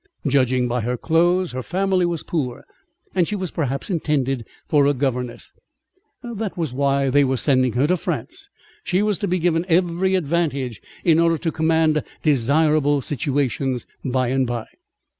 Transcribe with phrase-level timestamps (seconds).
[0.25, 2.63] Judging by her clothes, her family was poor,
[3.13, 5.51] and she was perhaps intended for a governess:
[6.23, 8.49] that was why they were sending her to France.
[8.83, 14.47] She was to be given "every advantage," in order to command "desirable situations" by and
[14.47, 14.65] by.